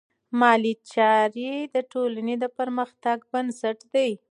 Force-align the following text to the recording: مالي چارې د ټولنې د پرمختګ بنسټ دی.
مالي 0.39 0.73
چارې 0.91 1.53
د 1.75 1.77
ټولنې 1.91 2.35
د 2.43 2.45
پرمختګ 2.57 3.17
بنسټ 3.31 3.79
دی. 3.93 4.11